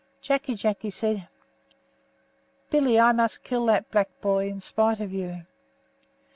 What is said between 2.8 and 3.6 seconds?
I must